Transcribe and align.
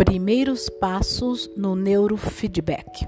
Primeiros 0.00 0.70
passos 0.70 1.50
no 1.54 1.76
neurofeedback. 1.76 3.06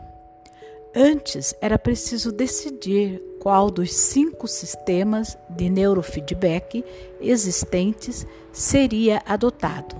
Antes 0.94 1.54
era 1.58 1.78
preciso 1.78 2.30
decidir 2.30 3.18
qual 3.40 3.70
dos 3.70 3.94
cinco 3.94 4.46
sistemas 4.46 5.38
de 5.48 5.70
neurofeedback 5.70 6.84
existentes 7.18 8.26
seria 8.52 9.22
adotado 9.24 9.96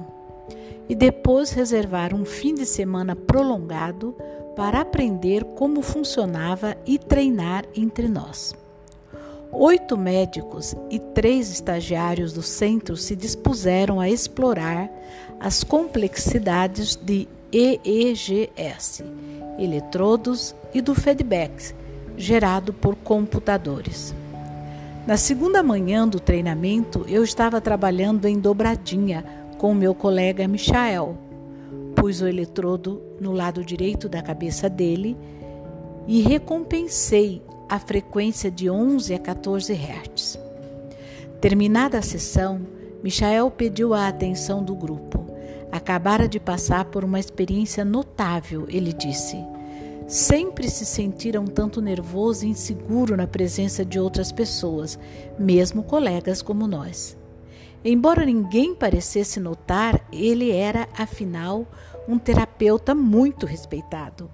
e 0.86 0.94
depois 0.94 1.52
reservar 1.52 2.14
um 2.14 2.26
fim 2.26 2.54
de 2.54 2.66
semana 2.66 3.16
prolongado 3.16 4.14
para 4.54 4.82
aprender 4.82 5.44
como 5.56 5.80
funcionava 5.80 6.76
e 6.84 6.98
treinar 6.98 7.64
entre 7.74 8.06
nós. 8.06 8.54
Oito 9.54 9.98
médicos 9.98 10.74
e 10.90 10.98
três 10.98 11.50
estagiários 11.50 12.32
do 12.32 12.42
centro 12.42 12.96
se 12.96 13.14
dispuseram 13.14 14.00
a 14.00 14.08
explorar 14.08 14.90
as 15.38 15.62
complexidades 15.62 16.96
de 16.96 17.28
EEGS, 17.52 19.04
eletrodos 19.58 20.54
e 20.72 20.80
do 20.80 20.94
feedback 20.94 21.74
gerado 22.16 22.72
por 22.72 22.96
computadores. 22.96 24.14
Na 25.06 25.18
segunda 25.18 25.62
manhã 25.62 26.08
do 26.08 26.18
treinamento, 26.18 27.04
eu 27.06 27.22
estava 27.22 27.60
trabalhando 27.60 28.24
em 28.24 28.38
dobradinha 28.38 29.22
com 29.58 29.74
meu 29.74 29.94
colega 29.94 30.48
Michael. 30.48 31.18
Pus 31.94 32.22
o 32.22 32.26
eletrodo 32.26 33.02
no 33.20 33.32
lado 33.32 33.62
direito 33.62 34.08
da 34.08 34.22
cabeça 34.22 34.70
dele 34.70 35.14
e 36.06 36.22
recompensei 36.22 37.42
a 37.72 37.78
frequência 37.78 38.50
de 38.50 38.68
11 38.68 39.14
a 39.14 39.18
14 39.18 39.72
Hz. 39.72 40.38
Terminada 41.40 41.96
a 41.96 42.02
sessão, 42.02 42.60
Michael 43.02 43.50
pediu 43.50 43.94
a 43.94 44.08
atenção 44.08 44.62
do 44.62 44.74
grupo. 44.74 45.24
Acabara 45.72 46.28
de 46.28 46.38
passar 46.38 46.84
por 46.84 47.02
uma 47.02 47.18
experiência 47.18 47.82
notável, 47.82 48.66
ele 48.68 48.92
disse. 48.92 49.42
Sempre 50.06 50.68
se 50.68 50.84
sentira 50.84 51.40
um 51.40 51.46
tanto 51.46 51.80
nervoso 51.80 52.44
e 52.44 52.50
inseguro 52.50 53.16
na 53.16 53.26
presença 53.26 53.86
de 53.86 53.98
outras 53.98 54.30
pessoas, 54.30 54.98
mesmo 55.38 55.82
colegas 55.82 56.42
como 56.42 56.66
nós. 56.66 57.16
Embora 57.82 58.26
ninguém 58.26 58.74
parecesse 58.74 59.40
notar, 59.40 60.06
ele 60.12 60.50
era, 60.50 60.86
afinal, 60.94 61.66
um 62.06 62.18
terapeuta 62.18 62.94
muito 62.94 63.46
respeitado. 63.46 64.30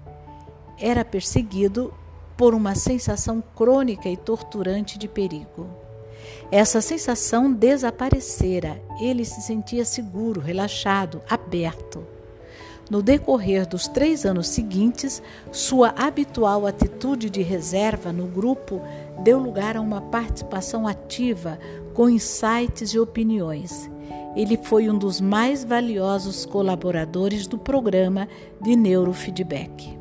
Era 0.77 1.05
perseguido 1.05 1.93
por 2.39 2.55
uma 2.55 2.73
sensação 2.73 3.43
crônica 3.53 4.07
e 4.07 4.15
torturante 4.15 4.97
de 4.97 5.09
perigo. 5.09 5.67
Essa 6.49 6.79
sensação 6.79 7.51
desaparecera, 7.51 8.81
ele 9.01 9.25
se 9.25 9.41
sentia 9.41 9.83
seguro, 9.83 10.39
relaxado, 10.39 11.21
aberto. 11.29 12.01
No 12.89 13.03
decorrer 13.03 13.67
dos 13.67 13.89
três 13.89 14.25
anos 14.25 14.47
seguintes, 14.47 15.21
sua 15.51 15.89
habitual 15.89 16.65
atitude 16.65 17.29
de 17.29 17.41
reserva 17.41 18.13
no 18.13 18.27
grupo 18.27 18.81
deu 19.21 19.37
lugar 19.37 19.75
a 19.75 19.81
uma 19.81 19.99
participação 19.99 20.87
ativa, 20.87 21.59
com 21.93 22.09
insights 22.09 22.93
e 22.93 22.99
opiniões. 22.99 23.91
Ele 24.33 24.55
foi 24.55 24.89
um 24.89 24.97
dos 24.97 25.19
mais 25.19 25.65
valiosos 25.65 26.45
colaboradores 26.45 27.47
do 27.47 27.57
programa 27.57 28.29
de 28.61 28.77
neurofeedback. 28.77 29.98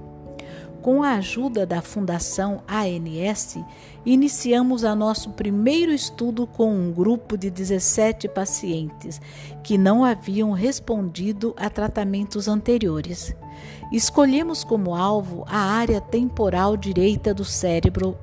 Com 0.83 1.03
a 1.03 1.15
ajuda 1.15 1.67
da 1.67 1.83
Fundação 1.83 2.62
ANS, 2.69 3.59
iniciamos 4.07 4.85
a 4.85 4.95
nosso 4.95 5.31
primeiro 5.31 5.93
estudo 5.93 6.47
com 6.47 6.73
um 6.73 6.93
grupo 6.93 7.37
de 7.37 7.51
17 7.51 8.29
pacientes 8.29 9.20
que 9.65 9.77
não 9.77 10.05
haviam 10.05 10.53
respondido 10.53 11.53
a 11.57 11.69
tratamentos 11.69 12.47
anteriores. 12.47 13.35
Escolhemos 13.92 14.63
como 14.63 14.95
alvo 14.95 15.45
a 15.48 15.58
área 15.58 16.01
temporal 16.01 16.77
direita 16.77 17.35
do 17.35 17.45
cérebro 17.45 18.17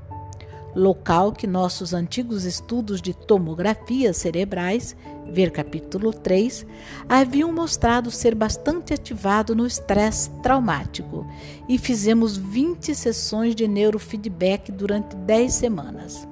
local 0.75 1.31
que 1.31 1.47
nossos 1.47 1.93
antigos 1.93 2.43
estudos 2.43 3.01
de 3.01 3.13
tomografias 3.13 4.17
cerebrais, 4.17 4.95
ver 5.31 5.51
capítulo 5.51 6.11
3, 6.11 6.65
haviam 7.07 7.51
mostrado 7.51 8.11
ser 8.11 8.35
bastante 8.35 8.93
ativado 8.93 9.55
no 9.55 9.65
estresse 9.65 10.29
traumático 10.43 11.25
e 11.67 11.77
fizemos 11.77 12.37
20 12.37 12.93
sessões 12.93 13.55
de 13.55 13.67
neurofeedback 13.67 14.71
durante 14.71 15.15
10 15.15 15.53
semanas. 15.53 16.27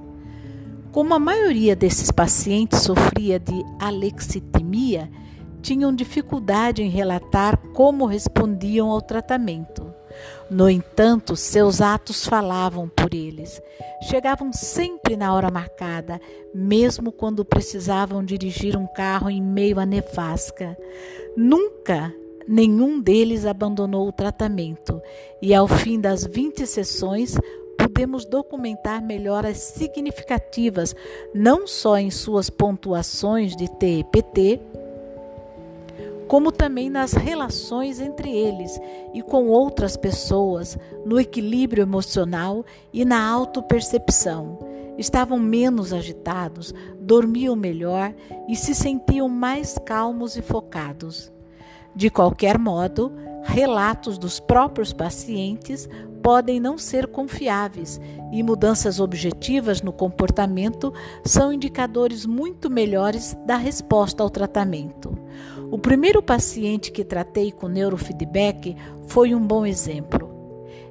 Como 0.92 1.14
a 1.14 1.20
maioria 1.20 1.76
desses 1.76 2.12
pacientes 2.12 2.82
sofria 2.82 3.40
de 3.40 3.66
alexitimia, 3.80 5.10
tinham 5.64 5.96
dificuldade 5.96 6.84
em 6.84 6.90
relatar 6.90 7.58
como 7.74 8.06
respondiam 8.06 8.90
ao 8.90 9.02
tratamento. 9.02 9.92
No 10.52 10.70
entanto, 10.70 11.36
seus 11.36 11.82
atos 11.82 12.26
falavam 12.26 12.88
por 12.88 13.14
eles. 13.14 13.60
Chegavam 14.04 14.52
sempre 14.54 15.16
na 15.16 15.34
hora 15.34 15.50
marcada, 15.50 16.20
mesmo 16.54 17.12
quando 17.12 17.46
precisavam 17.46 18.24
dirigir 18.24 18.78
um 18.78 18.86
carro 18.86 19.30
em 19.30 19.42
meio 19.42 19.80
à 19.80 19.86
nevasca. 19.86 20.78
Nunca 21.36 22.14
nenhum 22.48 23.00
deles 23.00 23.46
abandonou 23.46 24.08
o 24.08 24.12
tratamento, 24.12 25.02
e 25.42 25.54
ao 25.54 25.66
fim 25.66 26.00
das 26.00 26.26
20 26.26 26.68
sessões, 26.68 27.38
pudemos 27.78 28.26
documentar 28.26 29.02
melhoras 29.02 29.58
significativas, 29.58 30.96
não 31.34 31.66
só 31.66 31.98
em 31.98 32.12
suas 32.12 32.50
pontuações 32.50 33.56
de 33.56 33.70
TEPT, 33.78 34.60
como 36.34 36.52
também 36.52 36.90
nas 36.90 37.14
relações 37.14 38.00
entre 38.00 38.28
eles 38.28 38.82
e 39.14 39.22
com 39.22 39.50
outras 39.50 39.96
pessoas, 39.96 40.76
no 41.06 41.20
equilíbrio 41.20 41.84
emocional 41.84 42.66
e 42.92 43.06
na 43.06 43.24
autopercepção. 43.24 44.58
Estavam 44.98 45.38
menos 45.38 45.94
agitados, 45.94 46.74
dormiam 47.00 47.56
melhor 47.56 48.16
e 48.50 48.56
se 48.56 48.74
sentiam 48.74 49.30
mais 49.30 49.78
calmos 49.86 50.36
e 50.36 50.42
focados. 50.42 51.32
De 51.96 52.10
qualquer 52.10 52.58
modo, 52.58 53.14
relatos 53.44 54.18
dos 54.18 54.40
próprios 54.40 54.92
pacientes 54.92 55.88
podem 56.24 56.60
não 56.60 56.80
ser 56.80 57.06
confiáveis 57.06 58.02
e 58.32 58.42
mudanças 58.42 59.00
objetivas 59.00 59.84
no 59.84 59.94
comportamento 59.94 60.92
são 61.24 61.54
indicadores 61.54 62.26
muito 62.26 62.72
melhores 62.72 63.38
da 63.46 63.56
resposta 63.56 64.24
ao 64.24 64.32
tratamento. 64.32 65.23
O 65.72 65.78
primeiro 65.78 66.22
paciente 66.22 66.92
que 66.92 67.04
tratei 67.04 67.52
com 67.52 67.68
neurofeedback 67.68 68.76
foi 69.08 69.34
um 69.34 69.46
bom 69.46 69.66
exemplo. 69.66 70.32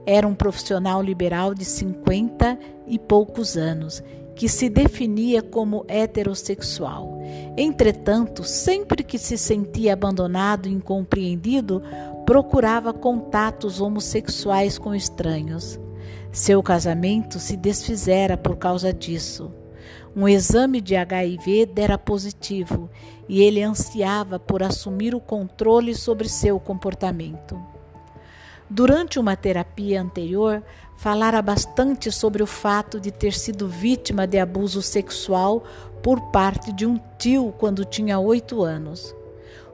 Era 0.05 0.27
um 0.27 0.35
profissional 0.35 1.03
liberal 1.03 1.55
de 1.55 1.65
50 1.65 2.59
e 2.87 2.99
poucos 2.99 3.57
anos 3.57 4.03
que 4.35 4.49
se 4.49 4.69
definia 4.69 5.43
como 5.43 5.85
heterossexual. 5.87 7.21
Entretanto, 7.57 8.43
sempre 8.45 9.05
que 9.05 9.19
se 9.19 9.37
sentia 9.37 9.93
abandonado 9.93 10.69
e 10.69 10.73
incompreendido, 10.73 11.83
procurava 12.25 12.93
contatos 12.93 13.81
homossexuais 13.81 14.79
com 14.79 14.95
estranhos. 14.95 15.79
Seu 16.31 16.63
casamento 16.63 17.39
se 17.39 17.57
desfizera 17.57 18.37
por 18.37 18.57
causa 18.57 18.93
disso. 18.93 19.53
Um 20.15 20.29
exame 20.29 20.81
de 20.81 20.95
HIV 20.97 21.67
dera 21.67 21.97
positivo 21.97 22.91
e 23.29 23.43
ele 23.43 23.63
ansiava 23.63 24.39
por 24.39 24.63
assumir 24.63 25.15
o 25.15 25.21
controle 25.21 25.95
sobre 25.95 26.29
seu 26.29 26.61
comportamento. 26.61 27.59
Durante 28.69 29.19
uma 29.19 29.37
terapia 29.37 30.01
anterior, 30.01 30.63
falara 30.97 31.43
bastante 31.43 32.11
sobre 32.11 32.43
o 32.43 32.47
fato 32.47 32.99
de 32.99 33.11
ter 33.11 33.35
sido 33.35 33.69
vítima 33.69 34.27
de 34.27 34.39
abuso 34.39 34.81
sexual 34.81 35.65
por 36.03 36.21
parte 36.31 36.73
de 36.73 36.87
um 36.87 36.99
tio 37.19 37.53
quando 37.59 37.85
tinha 37.85 38.19
oito 38.19 38.63
anos. 38.63 39.15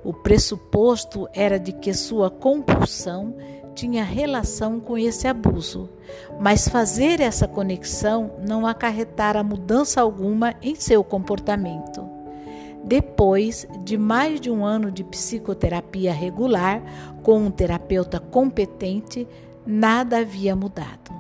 O 0.03 0.13
pressuposto 0.13 1.29
era 1.33 1.59
de 1.59 1.73
que 1.73 1.93
sua 1.93 2.31
compulsão 2.31 3.37
tinha 3.79 4.03
relação 4.03 4.81
com 4.81 4.99
esse 4.99 5.29
abuso, 5.29 5.89
mas 6.41 6.67
fazer 6.67 7.21
essa 7.21 7.47
conexão 7.47 8.33
não 8.45 8.67
acarretara 8.67 9.41
mudança 9.45 10.01
alguma 10.01 10.57
em 10.61 10.75
seu 10.75 11.05
comportamento. 11.05 12.05
Depois 12.83 13.69
de 13.85 13.97
mais 13.97 14.41
de 14.41 14.51
um 14.51 14.65
ano 14.65 14.91
de 14.91 15.05
psicoterapia 15.05 16.13
regular, 16.13 16.83
com 17.23 17.39
um 17.39 17.53
terapeuta 17.53 18.19
competente, 18.19 19.29
nada 19.65 20.19
havia 20.19 20.57
mudado. 20.57 21.18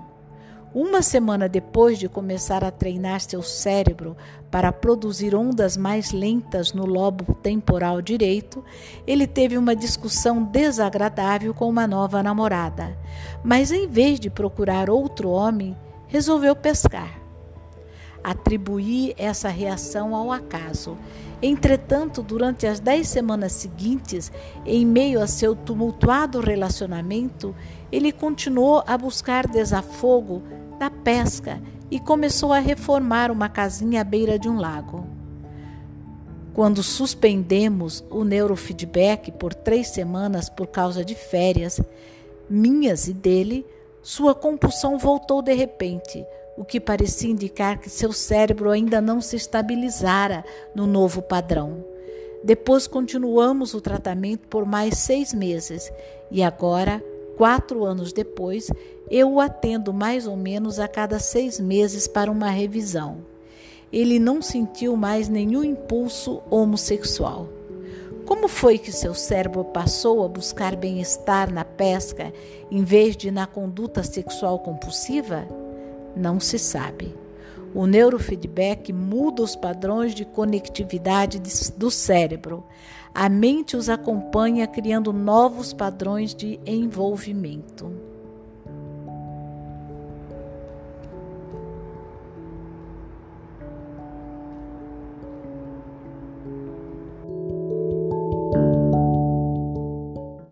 Uma 0.81 1.03
semana 1.03 1.49
depois 1.49 1.99
de 1.99 2.09
começar 2.09 2.63
a 2.63 2.71
treinar 2.71 3.21
seu 3.21 3.43
cérebro 3.43 4.17
para 4.49 4.71
produzir 4.71 5.35
ondas 5.35 5.77
mais 5.77 6.13
lentas 6.13 6.73
no 6.73 6.87
lobo 6.87 7.35
temporal 7.35 8.01
direito, 8.01 8.65
ele 9.05 9.27
teve 9.27 9.59
uma 9.59 9.75
discussão 9.75 10.41
desagradável 10.41 11.53
com 11.53 11.69
uma 11.69 11.85
nova 11.85 12.23
namorada. 12.23 12.97
Mas 13.43 13.73
em 13.73 13.89
vez 13.89 14.21
de 14.21 14.31
procurar 14.31 14.89
outro 14.89 15.31
homem, 15.31 15.77
resolveu 16.07 16.55
pescar. 16.55 17.21
Atribuí 18.23 19.17
essa 19.19 19.49
reação 19.49 20.15
ao 20.15 20.31
acaso. 20.31 20.97
Entretanto, 21.43 22.23
durante 22.23 22.69
as 22.69 22.79
dez 22.79 23.09
semanas 23.09 23.51
seguintes, 23.51 24.31
em 24.65 24.87
meio 24.87 25.21
a 25.21 25.27
seu 25.27 25.57
tumultuado 25.57 26.41
relacionamento, 26.41 27.53
ele 27.91 28.13
continuou 28.13 28.85
a 28.87 28.97
buscar 28.97 29.49
desafogo 29.49 30.41
na 30.79 30.91
pesca 30.91 31.61
e 31.91 31.99
começou 31.99 32.53
a 32.53 32.59
reformar 32.59 33.31
uma 33.31 33.49
casinha 33.49 34.01
à 34.01 34.05
beira 34.05 34.39
de 34.39 34.49
um 34.49 34.59
lago. 34.59 35.07
Quando 36.55 36.83
suspendemos 36.83 38.05
o 38.11 38.25
neurofeedback 38.25 39.33
por 39.33 39.55
três 39.55 39.89
semanas 39.89 40.49
por 40.49 40.67
causa 40.67 41.05
de 41.05 41.15
férias, 41.15 41.81
minhas 42.51 43.07
e 43.07 43.13
dele, 43.13 43.65
sua 44.03 44.35
compulsão 44.35 44.99
voltou 44.99 45.41
de 45.43 45.53
repente, 45.53 46.25
o 46.57 46.65
que 46.65 46.81
parecia 46.81 47.31
indicar 47.31 47.79
que 47.79 47.89
seu 47.89 48.13
cérebro 48.13 48.71
ainda 48.71 49.01
não 49.01 49.21
se 49.21 49.37
estabilizara 49.37 50.45
no 50.75 50.87
novo 50.87 51.23
padrão. 51.23 51.85
Depois 52.43 52.87
continuamos 52.87 53.75
o 53.75 53.81
tratamento 53.81 54.49
por 54.49 54.65
mais 54.65 54.99
seis 54.99 55.33
meses 55.33 55.93
e 56.31 56.43
agora, 56.43 57.03
quatro 57.39 57.85
anos 57.85 58.13
depois, 58.13 58.69
eu 59.09 59.35
o 59.35 59.41
atendo 59.41 59.95
mais 59.95 60.27
ou 60.27 60.37
menos 60.37 60.81
a 60.81 60.89
cada 60.89 61.21
seis 61.21 61.61
meses 61.61 62.09
para 62.09 62.31
uma 62.31 62.51
revisão. 62.51 63.19
Ele 63.93 64.19
não 64.19 64.43
sentiu 64.43 64.97
mais 64.97 65.29
nenhum 65.29 65.63
impulso 65.63 66.43
homossexual. 66.51 67.49
Como 68.27 68.49
foi 68.49 68.77
que 68.77 68.93
seu 68.93 69.15
cérebro 69.15 69.65
passou 69.65 70.25
a 70.25 70.29
buscar 70.29 70.75
bem-estar 70.75 71.51
na 71.51 71.65
pesca 71.65 72.33
em 72.71 72.83
vez 72.83 73.17
de 73.17 73.31
na 73.31 73.47
conduta 73.47 74.03
sexual 74.03 74.59
compulsiva? 74.59 75.47
Não 76.17 76.41
se 76.41 76.59
sabe. 76.59 77.15
O 77.75 77.87
neurofeedback 77.87 78.93
muda 78.93 79.43
os 79.43 79.55
padrões 79.55 80.15
de 80.15 80.25
conectividade 80.25 81.41
do 81.77 81.91
cérebro. 81.91 82.65
A 83.15 83.29
mente 83.29 83.77
os 83.77 83.89
acompanha 83.89 84.67
criando 84.67 85.13
novos 85.13 85.73
padrões 85.73 86.35
de 86.35 86.59
envolvimento. 86.67 88.08